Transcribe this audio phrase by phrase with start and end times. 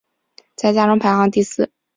[0.55, 1.71] 在家中排行第四。